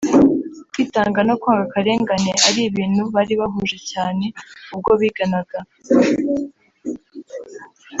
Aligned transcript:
kwitanga 0.71 1.19
no 1.27 1.35
kwanga 1.41 1.63
akarengane 1.67 2.31
ari 2.47 2.59
ibintu 2.69 3.01
bari 3.15 3.33
bahuje 3.41 3.77
cyane 3.91 4.25
ubwo 4.75 4.91
biganaga 5.01 5.59